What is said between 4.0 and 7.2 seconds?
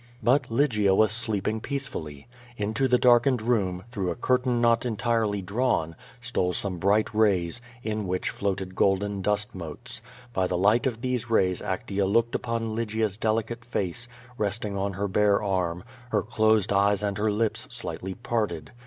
a curtain not entirely drawn, stole some bright